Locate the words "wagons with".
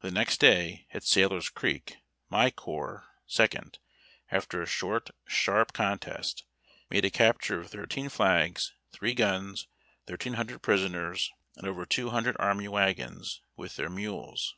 12.66-13.76